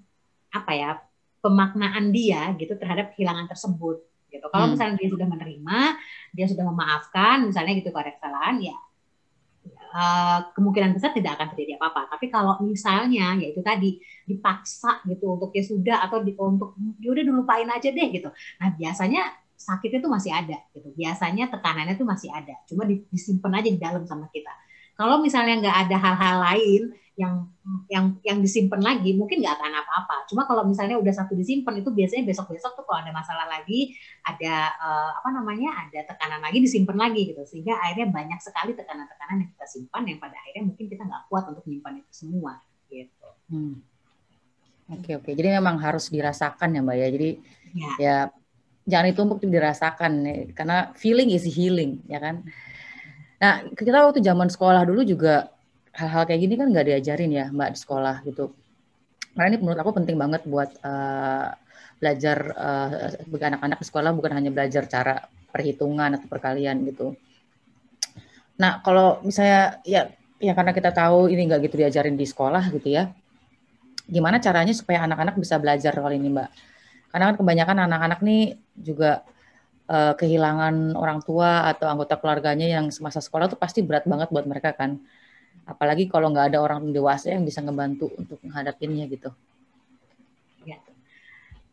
apa 0.52 0.72
ya 0.76 0.90
pemaknaan 1.40 2.12
dia 2.12 2.52
gitu 2.60 2.76
terhadap 2.76 3.16
kehilangan 3.16 3.48
tersebut 3.48 4.04
gitu 4.30 4.46
kalau 4.52 4.70
hmm. 4.70 4.74
misalnya 4.76 4.96
dia 5.00 5.10
sudah 5.10 5.28
menerima 5.28 5.80
dia 6.36 6.46
sudah 6.46 6.66
memaafkan 6.68 7.48
misalnya 7.48 7.74
gitu 7.80 7.90
ada 7.96 8.14
kesalahan 8.14 8.62
ya 8.62 8.78
uh, 9.94 10.40
kemungkinan 10.54 10.94
besar 10.96 11.12
tidak 11.14 11.38
akan 11.38 11.48
terjadi 11.54 11.82
apa-apa. 11.82 12.16
Tapi 12.18 12.26
kalau 12.30 12.62
misalnya 12.62 13.38
ya 13.38 13.48
itu 13.50 13.62
tadi 13.62 14.00
dipaksa 14.26 15.02
gitu 15.10 15.38
untuk 15.38 15.50
ya 15.54 15.64
sudah 15.66 15.98
atau 16.06 16.22
di, 16.22 16.34
untuk 16.38 16.78
ya 17.02 17.10
udah 17.10 17.24
dilupain 17.26 17.70
aja 17.70 17.90
deh 17.90 18.08
gitu. 18.14 18.30
Nah 18.62 18.70
biasanya 18.78 19.22
sakitnya 19.60 20.00
tuh 20.00 20.12
masih 20.12 20.32
ada 20.32 20.58
gitu. 20.74 20.90
Biasanya 20.94 21.52
tekanannya 21.52 21.96
tuh 21.98 22.08
masih 22.08 22.30
ada. 22.32 22.56
Cuma 22.70 22.86
disimpan 22.86 23.60
aja 23.60 23.70
di 23.70 23.80
dalam 23.80 24.04
sama 24.06 24.30
kita. 24.32 24.52
Kalau 25.00 25.24
misalnya 25.24 25.64
nggak 25.64 25.78
ada 25.88 25.96
hal-hal 25.96 26.36
lain 26.44 26.82
yang 27.20 27.52
yang 27.92 28.16
yang 28.24 28.40
disimpan 28.40 28.80
lagi 28.80 29.12
mungkin 29.12 29.44
nggak 29.44 29.60
akan 29.60 29.74
apa-apa. 29.76 30.24
Cuma 30.32 30.48
kalau 30.48 30.64
misalnya 30.64 30.96
udah 30.96 31.12
satu 31.12 31.36
disimpan 31.36 31.84
itu 31.84 31.92
biasanya 31.92 32.24
besok-besok 32.24 32.80
tuh 32.80 32.88
kalau 32.88 33.04
ada 33.04 33.12
masalah 33.12 33.44
lagi, 33.52 33.92
ada 34.24 34.72
uh, 34.80 35.12
apa 35.20 35.30
namanya, 35.36 35.84
ada 35.84 36.08
tekanan 36.08 36.40
lagi 36.40 36.64
disimpan 36.64 36.96
lagi 36.96 37.36
gitu. 37.36 37.44
Sehingga 37.44 37.76
akhirnya 37.76 38.08
banyak 38.08 38.40
sekali 38.40 38.72
tekanan-tekanan 38.72 39.44
yang 39.44 39.52
kita 39.52 39.68
simpan 39.68 40.08
yang 40.08 40.18
pada 40.24 40.40
akhirnya 40.40 40.64
mungkin 40.72 40.86
kita 40.88 41.04
nggak 41.04 41.24
kuat 41.28 41.44
untuk 41.52 41.64
menyimpan 41.68 42.00
itu 42.00 42.12
semua 42.16 42.54
gitu. 42.88 43.30
Hmm. 43.52 43.76
Oke 44.96 45.12
oke. 45.20 45.32
Jadi 45.36 45.50
memang 45.60 45.76
harus 45.76 46.08
dirasakan 46.08 46.72
ya 46.72 46.80
Mbak 46.80 46.96
ya. 46.96 47.08
Jadi 47.12 47.30
ya, 47.76 47.92
ya 48.00 48.18
jangan 48.88 49.08
itu 49.12 49.20
untuk 49.28 49.44
dirasakan 49.44 50.12
ya. 50.24 50.36
karena 50.56 50.78
feeling 50.96 51.36
is 51.36 51.44
healing 51.44 52.00
ya 52.08 52.24
kan. 52.24 52.48
Nah 53.44 53.68
kita 53.76 54.08
waktu 54.08 54.24
zaman 54.24 54.48
sekolah 54.48 54.88
dulu 54.88 55.04
juga 55.04 55.59
hal-hal 55.96 56.24
kayak 56.28 56.42
gini 56.42 56.54
kan 56.60 56.68
nggak 56.70 56.86
diajarin 56.90 57.32
ya 57.34 57.46
mbak 57.50 57.74
di 57.74 57.80
sekolah 57.80 58.16
gitu 58.28 58.54
karena 59.34 59.56
ini 59.56 59.58
menurut 59.62 59.80
aku 59.80 59.92
penting 59.98 60.18
banget 60.20 60.42
buat 60.46 60.70
uh, 60.84 61.54
belajar 62.00 62.38
uh, 62.56 62.90
bagi 63.28 63.46
anak-anak 63.50 63.78
di 63.82 63.86
sekolah 63.88 64.12
bukan 64.16 64.32
hanya 64.36 64.52
belajar 64.54 64.84
cara 64.88 65.20
perhitungan 65.50 66.16
atau 66.16 66.28
perkalian 66.30 66.86
gitu 66.88 67.18
Nah, 68.60 68.84
kalau 68.84 69.24
misalnya 69.24 69.80
ya 69.88 70.12
ya 70.40 70.52
karena 70.52 70.76
kita 70.76 70.92
tahu 70.92 71.32
ini 71.32 71.48
nggak 71.48 71.72
gitu 71.72 71.76
diajarin 71.80 72.20
di 72.20 72.28
sekolah 72.28 72.68
gitu 72.76 72.92
ya. 72.92 73.08
Gimana 74.06 74.44
caranya 74.44 74.76
supaya 74.76 75.08
anak-anak 75.08 75.40
bisa 75.40 75.56
belajar 75.56 75.96
soal 75.96 76.12
ini, 76.12 76.28
Mbak? 76.28 76.50
Karena 77.10 77.24
kan 77.34 77.36
kebanyakan 77.40 77.78
anak-anak 77.88 78.20
nih 78.22 78.60
juga 78.76 79.24
uh, 79.88 80.14
kehilangan 80.20 80.94
orang 81.00 81.24
tua 81.24 81.72
atau 81.72 81.88
anggota 81.88 82.20
keluarganya 82.20 82.68
yang 82.68 82.92
semasa 82.92 83.24
sekolah 83.24 83.48
tuh 83.48 83.58
pasti 83.58 83.80
berat 83.82 84.04
banget 84.04 84.28
buat 84.30 84.44
mereka 84.44 84.76
kan. 84.76 85.00
Apalagi 85.70 86.10
kalau 86.10 86.34
nggak 86.34 86.54
ada 86.56 86.60
orang 86.66 86.90
dewasa 86.90 87.34
yang 87.34 87.46
bisa 87.46 87.62
ngebantu 87.62 88.10
untuk 88.18 88.42
menghadapinya 88.42 89.06
gitu. 89.06 89.30
Ya. 90.66 90.82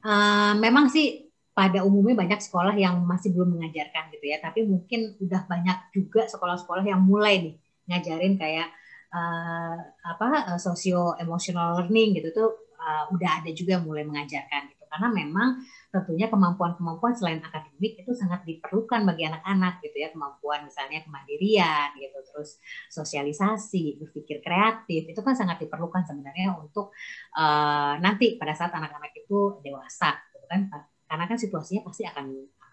Uh, 0.04 0.52
memang 0.60 0.92
sih 0.92 1.26
pada 1.56 1.80
umumnya 1.80 2.12
banyak 2.12 2.44
sekolah 2.44 2.76
yang 2.76 3.00
masih 3.08 3.32
belum 3.32 3.56
mengajarkan 3.56 4.12
gitu 4.12 4.28
ya, 4.28 4.36
tapi 4.44 4.68
mungkin 4.68 5.16
udah 5.16 5.48
banyak 5.48 5.96
juga 5.96 6.28
sekolah-sekolah 6.28 6.84
yang 6.84 7.00
mulai 7.00 7.40
nih 7.40 7.56
ngajarin 7.88 8.36
kayak 8.36 8.68
uh, 9.16 9.76
apa 10.04 10.26
uh, 10.54 10.60
socio 10.60 11.14
emotional 11.16 11.80
learning 11.80 12.18
gitu 12.18 12.28
tuh 12.34 12.50
uh, 12.76 13.08
udah 13.14 13.42
ada 13.42 13.50
juga 13.54 13.78
mulai 13.80 14.04
mengajarkan 14.04 14.74
gitu 14.74 14.84
karena 14.90 15.08
memang 15.10 15.48
tentunya 15.96 16.28
kemampuan-kemampuan 16.28 17.16
selain 17.16 17.40
akademik 17.40 17.96
itu 18.04 18.12
sangat 18.12 18.44
diperlukan 18.44 19.08
bagi 19.08 19.24
anak-anak 19.32 19.80
gitu 19.80 19.96
ya 19.96 20.12
kemampuan 20.12 20.68
misalnya 20.68 21.00
kemandirian 21.08 21.96
gitu 21.96 22.18
terus 22.20 22.60
sosialisasi 22.92 23.96
berpikir 23.96 24.44
kreatif 24.44 25.08
itu 25.08 25.20
kan 25.24 25.32
sangat 25.32 25.64
diperlukan 25.64 26.04
sebenarnya 26.04 26.52
untuk 26.60 26.92
uh, 27.32 27.96
nanti 27.96 28.36
pada 28.36 28.52
saat 28.52 28.76
anak-anak 28.76 29.16
itu 29.16 29.64
dewasa 29.64 30.12
gitu 30.36 30.44
kan 30.44 30.68
karena 31.08 31.24
kan 31.24 31.38
situasinya 31.40 31.82
pasti 31.88 32.04
akan 32.04 32.28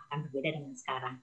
akan 0.10 0.18
berbeda 0.30 0.60
dengan 0.60 0.76
sekarang. 0.76 1.16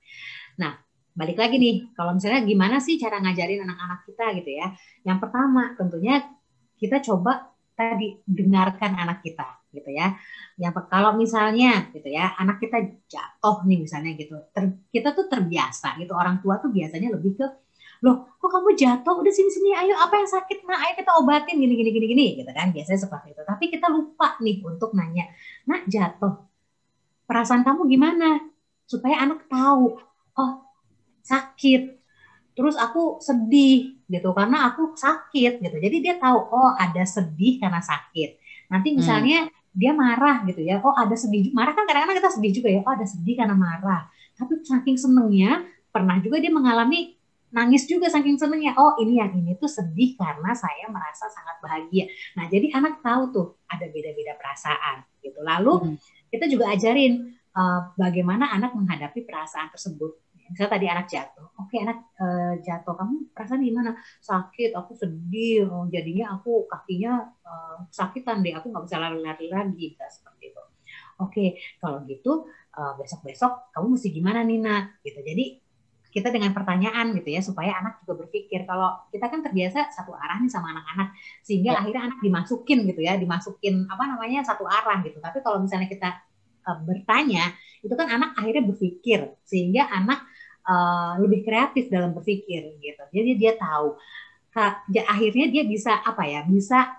Nah, 0.59 0.75
balik 1.15 1.39
lagi 1.39 1.63
nih, 1.63 1.95
kalau 1.95 2.17
misalnya 2.17 2.43
gimana 2.43 2.83
sih 2.83 2.99
cara 2.99 3.23
ngajarin 3.23 3.63
anak-anak 3.63 4.01
kita 4.09 4.25
gitu 4.41 4.51
ya? 4.57 4.67
Yang 5.07 5.19
pertama 5.29 5.63
tentunya 5.79 6.17
kita 6.81 6.99
coba 7.05 7.55
tadi 7.77 8.19
dengarkan 8.25 8.97
anak 8.97 9.23
kita 9.23 9.60
gitu 9.71 9.91
ya. 9.91 10.15
Yang 10.61 10.87
kalau 10.91 11.17
misalnya 11.17 11.89
gitu 11.95 12.09
ya, 12.11 12.35
anak 12.37 12.61
kita 12.61 12.79
jatuh 13.07 13.63
nih 13.65 13.79
misalnya 13.87 14.13
gitu, 14.19 14.37
ter, 14.55 14.75
kita 14.91 15.15
tuh 15.17 15.27
terbiasa 15.31 15.99
gitu. 15.99 16.13
Orang 16.15 16.43
tua 16.45 16.59
tuh 16.59 16.71
biasanya 16.71 17.15
lebih 17.15 17.39
ke 17.39 17.47
loh 18.01 18.33
kok 18.41 18.49
kamu 18.49 18.73
jatuh 18.81 19.13
udah 19.21 19.29
sini 19.29 19.51
sini 19.53 19.71
ayo 19.77 19.93
apa 19.93 20.17
yang 20.17 20.29
sakit 20.29 20.65
nah 20.65 20.81
ayo 20.89 20.97
kita 20.97 21.13
obatin 21.21 21.61
gini 21.61 21.77
gini 21.77 21.91
gini 21.93 22.07
gini 22.09 22.27
gitu 22.41 22.49
kan 22.49 22.73
biasanya 22.73 22.97
seperti 22.97 23.37
itu 23.37 23.43
tapi 23.45 23.69
kita 23.69 23.93
lupa 23.93 24.41
nih 24.41 24.65
untuk 24.65 24.97
nanya 24.97 25.29
nah 25.69 25.85
jatuh 25.85 26.49
perasaan 27.29 27.61
kamu 27.61 27.85
gimana 27.93 28.41
supaya 28.89 29.21
anak 29.21 29.45
tahu 29.53 30.01
oh 30.41 30.53
sakit 31.21 32.01
terus 32.57 32.81
aku 32.81 33.21
sedih 33.21 34.01
gitu 34.09 34.33
karena 34.33 34.73
aku 34.73 34.97
sakit 34.97 35.61
gitu 35.61 35.77
jadi 35.77 35.97
dia 36.01 36.15
tahu 36.17 36.41
oh 36.41 36.73
ada 36.81 37.05
sedih 37.05 37.61
karena 37.61 37.85
sakit 37.85 38.41
nanti 38.73 38.89
hmm. 38.91 38.97
misalnya 38.97 39.39
hmm. 39.45 39.60
Dia 39.71 39.95
marah 39.95 40.43
gitu 40.47 40.61
ya. 40.63 40.83
Oh 40.83 40.95
ada 40.95 41.15
sedih 41.15 41.55
marah 41.55 41.75
kan 41.75 41.87
kadang-kadang 41.87 42.19
kita 42.19 42.31
sedih 42.35 42.53
juga 42.53 42.69
ya. 42.69 42.81
Oh 42.83 42.93
ada 42.93 43.07
sedih 43.07 43.35
karena 43.39 43.55
marah. 43.55 44.11
Tapi 44.35 44.63
saking 44.67 44.97
senengnya 44.99 45.63
pernah 45.91 46.19
juga 46.19 46.43
dia 46.43 46.51
mengalami 46.51 47.19
nangis 47.51 47.87
juga 47.87 48.11
saking 48.11 48.39
senengnya. 48.39 48.75
Oh 48.79 48.99
ini 48.99 49.19
yang 49.23 49.31
ini 49.35 49.55
tuh 49.59 49.71
sedih 49.71 50.19
karena 50.19 50.55
saya 50.55 50.87
merasa 50.91 51.27
sangat 51.31 51.57
bahagia. 51.63 52.11
Nah 52.39 52.47
jadi 52.51 52.75
anak 52.75 53.03
tahu 53.03 53.23
tuh 53.31 53.47
ada 53.71 53.87
beda-beda 53.91 54.35
perasaan 54.39 55.07
gitu. 55.23 55.39
Lalu 55.43 55.73
hmm. 55.95 55.97
kita 56.31 56.47
juga 56.51 56.71
ajarin 56.75 57.35
uh, 57.55 57.95
bagaimana 57.95 58.51
anak 58.51 58.75
menghadapi 58.75 59.23
perasaan 59.27 59.71
tersebut. 59.71 60.19
Misalnya 60.51 60.73
tadi 60.75 60.87
anak 60.91 61.07
jatuh, 61.07 61.47
oke 61.55 61.71
okay, 61.71 61.79
anak 61.87 61.99
uh, 62.19 62.55
jatuh, 62.59 62.95
kamu 62.99 63.15
perasaan 63.31 63.63
gimana? 63.63 63.91
Sakit, 64.19 64.75
aku 64.75 64.93
sedih, 64.99 65.71
oh, 65.71 65.87
jadinya 65.87 66.35
aku 66.35 66.67
kakinya 66.67 67.23
uh, 67.47 67.87
sakitan 67.89 68.43
deh, 68.43 68.59
aku 68.59 68.75
nggak 68.75 68.85
bisa 68.91 68.99
lari-lari 68.99 69.47
lagi, 69.47 69.95
bisa 69.95 70.11
seperti 70.11 70.51
itu. 70.51 70.63
Oke, 70.63 71.31
okay, 71.31 71.49
kalau 71.79 72.03
gitu 72.11 72.51
uh, 72.75 72.93
besok-besok 72.99 73.71
kamu 73.71 73.87
mesti 73.95 74.09
gimana 74.11 74.41
Nina? 74.43 74.91
Gitu. 75.07 75.23
Jadi 75.23 75.45
kita 76.11 76.35
dengan 76.35 76.51
pertanyaan 76.51 77.15
gitu 77.15 77.31
ya 77.31 77.41
supaya 77.41 77.79
anak 77.79 78.03
juga 78.03 78.27
berpikir 78.27 78.67
kalau 78.67 78.99
kita 79.15 79.31
kan 79.31 79.47
terbiasa 79.47 79.95
satu 79.95 80.11
arah 80.11 80.43
nih 80.43 80.51
sama 80.51 80.75
anak-anak 80.75 81.15
sehingga 81.47 81.71
ya. 81.71 81.79
akhirnya 81.79 82.03
anak 82.11 82.19
dimasukin 82.19 82.79
gitu 82.91 83.01
ya 83.07 83.15
dimasukin 83.15 83.87
apa 83.87 84.05
namanya 84.11 84.43
satu 84.43 84.67
arah 84.67 84.99
gitu 85.07 85.23
tapi 85.23 85.39
kalau 85.39 85.63
misalnya 85.63 85.87
kita 85.87 86.19
uh, 86.67 86.79
bertanya 86.83 87.55
itu 87.81 87.95
kan 87.95 88.11
anak 88.11 88.35
akhirnya 88.35 88.67
berpikir 88.67 89.39
sehingga 89.47 89.87
anak 89.87 90.27
uh, 90.71 91.19
lebih 91.19 91.43
kreatif 91.43 91.91
dalam 91.91 92.15
berpikir 92.15 92.79
gitu 92.79 93.03
jadi 93.11 93.31
dia 93.35 93.53
tahu 93.59 93.99
ya, 94.95 95.03
akhirnya 95.11 95.51
dia 95.51 95.67
bisa 95.67 95.99
apa 95.99 96.23
ya 96.31 96.47
bisa 96.47 96.95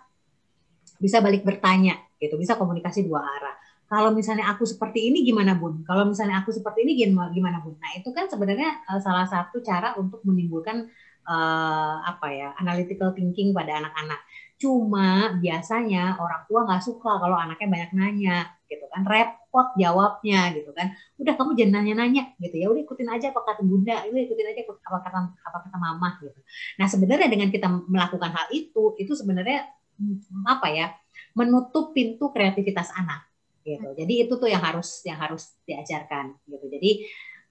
bisa 0.99 1.23
balik 1.23 1.47
bertanya 1.47 1.95
gitu 2.19 2.35
bisa 2.35 2.59
komunikasi 2.59 3.07
dua 3.07 3.23
arah 3.23 3.55
kalau 3.91 4.15
misalnya 4.15 4.47
aku 4.47 4.63
seperti 4.63 5.11
ini 5.11 5.19
gimana 5.27 5.51
bun? 5.59 5.83
Kalau 5.83 6.07
misalnya 6.07 6.39
aku 6.39 6.55
seperti 6.55 6.87
ini 6.87 6.95
gimana 6.95 7.59
bun? 7.59 7.75
Nah 7.75 7.91
itu 7.99 8.07
kan 8.15 8.31
sebenarnya 8.31 8.87
uh, 8.87 9.03
salah 9.03 9.27
satu 9.27 9.59
cara 9.59 9.99
untuk 9.99 10.23
menimbulkan 10.23 10.87
uh, 11.27 11.95
apa 11.99 12.27
ya 12.31 12.55
analytical 12.55 13.11
thinking 13.11 13.51
pada 13.51 13.83
anak-anak. 13.83 14.23
Cuma 14.55 15.35
biasanya 15.43 16.15
orang 16.23 16.47
tua 16.47 16.63
nggak 16.63 16.79
suka 16.87 17.19
kalau 17.19 17.35
anaknya 17.35 17.67
banyak 17.67 17.91
nanya 17.91 18.37
gitu 18.71 18.87
kan, 18.87 19.03
repot 19.03 19.75
jawabnya 19.75 20.55
gitu 20.55 20.71
kan. 20.71 20.95
Udah 21.19 21.35
kamu 21.35 21.59
jangan 21.59 21.83
nanya-nanya 21.83 22.39
gitu 22.39 22.55
ya, 22.55 22.71
udah 22.71 22.81
ikutin 22.87 23.09
aja 23.11 23.35
apa 23.35 23.43
kata 23.43 23.61
bunda, 23.67 23.99
udah 24.07 24.21
ikutin 24.23 24.47
aja 24.47 24.61
apa 24.63 24.97
kata 25.03 25.19
apa 25.43 25.57
kata 25.67 25.77
mama 25.77 26.09
gitu. 26.23 26.39
Nah 26.79 26.87
sebenarnya 26.87 27.27
dengan 27.27 27.51
kita 27.51 27.67
melakukan 27.67 28.31
hal 28.31 28.47
itu, 28.55 28.95
itu 28.95 29.11
sebenarnya 29.11 29.67
mm, 29.99 30.47
apa 30.47 30.67
ya, 30.71 30.95
menutup 31.35 31.91
pintu 31.91 32.31
kreativitas 32.31 32.95
anak 32.95 33.27
gitu. 33.67 33.91
Jadi 33.91 34.13
itu 34.25 34.33
tuh 34.39 34.47
yang 34.47 34.63
harus 34.63 35.03
yang 35.03 35.19
harus 35.19 35.53
diajarkan 35.67 36.39
gitu. 36.47 36.65
Jadi 36.71 36.91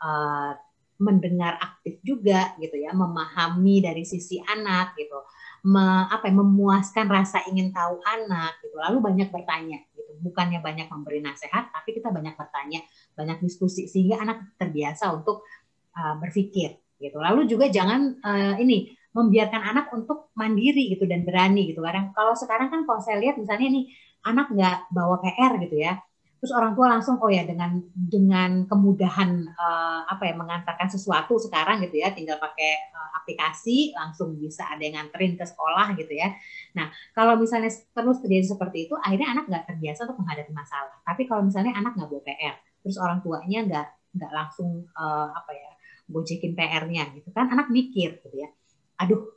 uh, 0.02 0.56
mendengar 1.00 1.56
aktif 1.56 1.96
juga 2.04 2.52
gitu 2.60 2.76
ya, 2.76 2.92
memahami 2.92 3.80
dari 3.80 4.04
sisi 4.04 4.36
anak 4.44 4.96
gitu, 5.00 5.16
Me, 5.60 6.08
apa 6.08 6.28
ya, 6.28 6.34
memuaskan 6.40 7.04
rasa 7.04 7.44
ingin 7.48 7.68
tahu 7.68 8.00
anak 8.04 8.60
gitu. 8.64 8.76
Lalu 8.80 9.00
banyak 9.00 9.28
bertanya 9.28 9.80
gitu. 10.10 10.18
Bukannya 10.18 10.58
banyak 10.58 10.90
memberi 10.90 11.22
nasihat, 11.22 11.70
tapi 11.70 11.94
kita 11.94 12.10
banyak 12.10 12.34
bertanya, 12.34 12.82
banyak 13.14 13.38
diskusi 13.38 13.86
sehingga 13.86 14.26
anak 14.26 14.58
terbiasa 14.58 15.14
untuk 15.14 15.46
uh, 15.94 16.18
berpikir 16.18 16.74
gitu. 16.98 17.16
Lalu 17.22 17.46
juga 17.46 17.70
jangan 17.70 18.18
uh, 18.18 18.54
ini 18.58 18.90
membiarkan 19.14 19.62
anak 19.62 19.86
untuk 19.94 20.34
mandiri 20.34 20.90
gitu 20.90 21.06
dan 21.06 21.22
berani 21.22 21.70
gitu. 21.70 21.82
Kadang 21.82 22.10
kalau 22.14 22.34
sekarang 22.34 22.68
kan 22.74 22.82
kalau 22.82 22.98
saya 22.98 23.22
lihat 23.22 23.38
misalnya 23.38 23.70
nih 23.70 23.84
anak 24.26 24.52
nggak 24.52 24.78
bawa 24.92 25.16
PR 25.22 25.56
gitu 25.64 25.80
ya 25.80 25.96
terus 26.40 26.56
orang 26.56 26.72
tua 26.72 26.88
langsung 26.88 27.20
oh 27.20 27.28
ya 27.28 27.44
dengan 27.44 27.84
dengan 27.92 28.64
kemudahan 28.64 29.44
uh, 29.60 30.08
apa 30.08 30.24
ya 30.24 30.34
mengantarkan 30.40 30.88
sesuatu 30.88 31.36
sekarang 31.36 31.84
gitu 31.84 32.00
ya 32.00 32.16
tinggal 32.16 32.40
pakai 32.40 32.80
uh, 32.96 33.20
aplikasi 33.20 33.92
langsung 33.92 34.32
bisa 34.40 34.64
ada 34.64 34.80
yang 34.80 34.96
nganterin 34.96 35.36
ke 35.36 35.44
sekolah 35.44 35.92
gitu 36.00 36.16
ya. 36.16 36.32
Nah 36.72 36.88
kalau 37.12 37.36
misalnya 37.36 37.68
terus 37.68 38.18
terjadi 38.24 38.56
seperti 38.56 38.88
itu 38.88 38.96
akhirnya 38.96 39.36
anak 39.36 39.44
nggak 39.52 39.64
terbiasa 39.68 40.08
untuk 40.08 40.24
menghadapi 40.24 40.52
masalah. 40.56 40.96
Tapi 41.04 41.22
kalau 41.28 41.44
misalnya 41.44 41.76
anak 41.76 41.92
nggak 41.92 42.08
bawa 42.08 42.22
PR 42.24 42.56
terus 42.80 42.96
orang 42.96 43.20
tuanya 43.20 43.60
nggak 43.68 43.88
nggak 44.16 44.32
langsung 44.32 44.88
uh, 44.96 45.28
apa 45.36 45.52
ya 45.52 45.70
bojekin 46.08 46.56
PR-nya 46.56 47.20
gitu 47.20 47.28
kan 47.36 47.52
anak 47.52 47.68
mikir 47.68 48.16
gitu 48.16 48.36
ya. 48.40 48.48
Aduh 48.96 49.28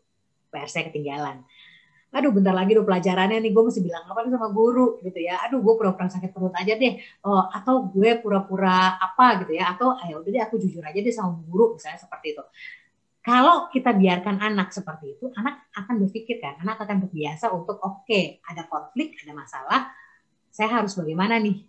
PR 0.55 0.71
saya 0.71 0.87
ketinggalan 0.87 1.43
aduh 2.13 2.29
bentar 2.29 2.53
lagi 2.53 2.77
udah 2.77 2.85
pelajarannya 2.85 3.41
nih 3.41 3.51
gue 3.51 3.63
mesti 3.65 3.81
bilang 3.81 4.05
apa 4.05 4.21
nih 4.21 4.31
sama 4.37 4.53
guru 4.53 5.01
gitu 5.01 5.19
ya. 5.19 5.41
Aduh 5.49 5.59
gue 5.65 5.73
pura-pura 5.73 6.05
sakit 6.05 6.29
perut 6.29 6.53
aja 6.53 6.77
deh. 6.77 6.93
Oh, 7.25 7.49
atau 7.49 7.89
gue 7.89 8.21
pura-pura 8.21 9.01
apa 9.01 9.41
gitu 9.41 9.57
ya. 9.57 9.73
Atau 9.73 9.97
ayo 9.97 10.17
ah, 10.17 10.21
udah 10.21 10.31
deh 10.31 10.43
aku 10.45 10.55
jujur 10.61 10.85
aja 10.85 10.99
deh 11.01 11.09
sama 11.09 11.33
guru 11.49 11.73
misalnya 11.73 11.97
seperti 11.97 12.37
itu. 12.37 12.43
Kalau 13.23 13.71
kita 13.73 13.95
biarkan 13.97 14.37
anak 14.37 14.69
seperti 14.69 15.17
itu 15.17 15.25
anak 15.33 15.65
akan 15.73 15.95
berpikir 16.05 16.37
kan 16.37 16.59
anak 16.61 16.77
akan 16.85 17.07
terbiasa 17.07 17.49
untuk 17.49 17.81
oke 17.81 18.05
okay, 18.05 18.43
ada 18.45 18.67
konflik 18.69 19.15
ada 19.23 19.33
masalah 19.33 19.81
saya 20.53 20.69
harus 20.69 20.93
bagaimana 20.93 21.41
nih? 21.41 21.65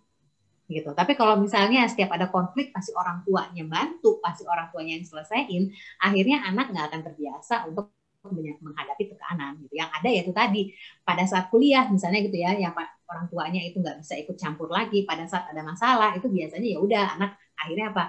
Gitu. 0.69 0.91
Tapi 0.93 1.13
kalau 1.17 1.41
misalnya 1.41 1.89
setiap 1.89 2.13
ada 2.13 2.29
konflik 2.29 2.69
pasti 2.69 2.93
orang 2.93 3.25
tuanya 3.25 3.65
bantu 3.65 4.21
pasti 4.21 4.45
orang 4.45 4.69
tuanya 4.69 5.01
yang 5.01 5.07
selesaiin 5.09 5.65
akhirnya 6.05 6.45
anak 6.45 6.69
nggak 6.69 6.87
akan 6.93 7.01
terbiasa 7.01 7.65
untuk 7.71 8.04
menghadapi 8.33 9.05
tekanan 9.13 9.61
gitu. 9.65 9.75
Yang 9.77 9.91
ada 10.01 10.09
ya 10.09 10.21
itu 10.25 10.33
tadi 10.33 10.63
pada 11.05 11.25
saat 11.29 11.51
kuliah 11.53 11.85
misalnya 11.89 12.21
gitu 12.25 12.37
ya, 12.41 12.57
yang 12.57 12.73
orang 13.09 13.27
tuanya 13.29 13.61
itu 13.63 13.79
nggak 13.79 14.01
bisa 14.01 14.15
ikut 14.19 14.37
campur 14.41 14.69
lagi 14.73 15.05
pada 15.05 15.29
saat 15.29 15.53
ada 15.53 15.63
masalah 15.63 16.17
itu 16.17 16.27
biasanya 16.27 16.69
ya 16.75 16.79
udah 16.81 17.05
anak 17.21 17.37
akhirnya 17.55 17.93
apa 17.93 18.05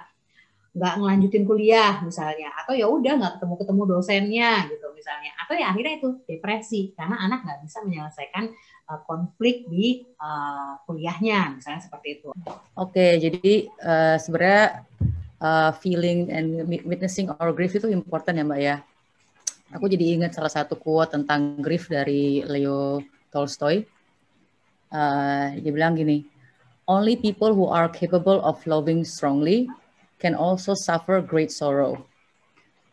nggak 0.76 0.94
ngelanjutin 1.00 1.44
kuliah 1.48 2.04
misalnya 2.04 2.52
atau 2.52 2.76
ya 2.76 2.84
udah 2.92 3.14
nggak 3.16 3.34
ketemu 3.40 3.56
ketemu 3.64 3.82
dosennya 3.88 4.52
gitu 4.68 4.88
misalnya 4.92 5.32
atau 5.40 5.54
ya 5.56 5.72
akhirnya 5.72 5.94
itu 6.04 6.10
depresi 6.28 6.92
karena 6.92 7.16
anak 7.16 7.48
nggak 7.48 7.60
bisa 7.64 7.78
menyelesaikan 7.88 8.44
uh, 8.92 9.00
konflik 9.08 9.64
di 9.72 10.04
uh, 10.20 10.76
kuliahnya 10.84 11.56
misalnya 11.56 11.80
seperti 11.80 12.20
itu. 12.20 12.36
Oke 12.76 13.16
jadi 13.24 13.72
uh, 13.88 14.20
sebenarnya 14.20 14.84
uh, 15.40 15.72
feeling 15.80 16.28
and 16.28 16.68
witnessing 16.68 17.32
our 17.40 17.56
grief 17.56 17.72
itu 17.72 17.88
important 17.88 18.36
ya 18.36 18.44
mbak 18.44 18.60
ya 18.60 18.76
aku 19.74 19.90
jadi 19.90 20.20
ingat 20.20 20.38
salah 20.38 20.52
satu 20.52 20.78
quote 20.78 21.16
tentang 21.16 21.58
grief 21.64 21.90
dari 21.90 22.46
Leo 22.46 23.02
Tolstoy. 23.34 23.82
Uh, 24.94 25.58
dia 25.60 25.72
bilang 25.74 25.98
gini, 25.98 26.26
only 26.86 27.18
people 27.18 27.54
who 27.54 27.66
are 27.66 27.90
capable 27.90 28.42
of 28.46 28.62
loving 28.70 29.02
strongly 29.02 29.66
can 30.22 30.38
also 30.38 30.78
suffer 30.78 31.20
great 31.20 31.50
sorrow. 31.50 32.06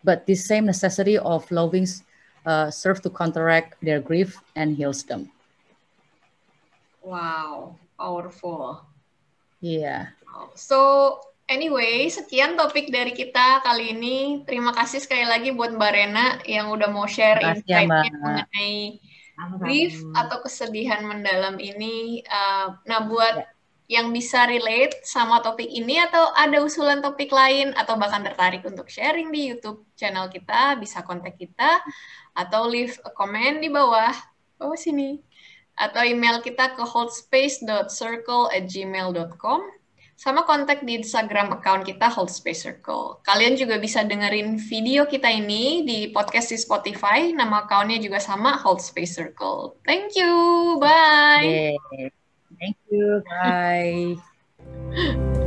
But 0.02 0.26
this 0.26 0.48
same 0.48 0.66
necessity 0.66 1.14
of 1.18 1.46
loving 1.52 1.86
uh, 2.46 2.70
serve 2.70 3.02
to 3.06 3.10
counteract 3.10 3.78
their 3.82 4.00
grief 4.00 4.40
and 4.56 4.74
heals 4.74 5.04
them. 5.06 5.30
Wow, 7.02 7.78
powerful. 7.98 8.82
Yeah. 9.62 10.14
So 10.54 11.20
anyway, 11.52 12.08
sekian 12.08 12.56
topik 12.56 12.88
dari 12.88 13.12
kita 13.12 13.60
kali 13.60 13.92
ini. 13.92 14.40
Terima 14.48 14.72
kasih 14.72 15.04
sekali 15.04 15.28
lagi 15.28 15.52
buat 15.52 15.76
Mbak 15.76 15.92
Rena 15.92 16.40
yang 16.48 16.72
udah 16.72 16.88
mau 16.88 17.04
share 17.04 17.44
ya, 17.44 17.52
insight-nya 17.52 18.16
mengenai 18.16 18.96
grief 19.60 20.00
atau 20.16 20.40
kesedihan 20.40 21.04
mendalam 21.04 21.60
ini. 21.60 22.24
Uh, 22.24 22.80
nah, 22.88 23.04
buat 23.04 23.44
yeah 23.44 23.52
yang 23.92 24.08
bisa 24.08 24.48
relate 24.48 25.04
sama 25.04 25.44
topik 25.44 25.68
ini 25.68 26.00
atau 26.00 26.32
ada 26.32 26.64
usulan 26.64 27.04
topik 27.04 27.28
lain 27.28 27.76
atau 27.76 28.00
bahkan 28.00 28.24
tertarik 28.24 28.64
untuk 28.64 28.88
sharing 28.88 29.28
di 29.28 29.52
YouTube 29.52 29.84
channel 30.00 30.32
kita, 30.32 30.80
bisa 30.80 31.04
kontak 31.04 31.36
kita 31.36 31.76
atau 32.32 32.64
leave 32.64 32.96
a 33.04 33.12
comment 33.12 33.60
di 33.60 33.68
bawah, 33.68 34.16
bawah 34.56 34.80
sini. 34.80 35.20
Atau 35.76 36.08
email 36.08 36.40
kita 36.40 36.72
ke 36.72 36.88
holdspace.circle@gmail.com 36.88 39.81
sama 40.22 40.46
kontak 40.46 40.86
di 40.86 41.02
Instagram 41.02 41.50
account 41.58 41.82
kita 41.82 42.06
Holdspace 42.06 42.62
Circle. 42.62 43.18
Kalian 43.26 43.58
juga 43.58 43.82
bisa 43.82 44.06
dengerin 44.06 44.54
video 44.54 45.02
kita 45.10 45.26
ini 45.26 45.82
di 45.82 46.14
podcast 46.14 46.54
di 46.54 46.62
Spotify, 46.62 47.34
nama 47.34 47.66
accountnya 47.66 47.98
juga 47.98 48.22
sama 48.22 48.54
Holdspace 48.54 49.18
Circle. 49.18 49.82
Thank 49.82 50.14
you, 50.14 50.78
bye. 50.78 51.74
Yeah. 51.90 52.14
Thank 52.54 52.78
you. 52.86 53.26
Bye. 53.26 54.14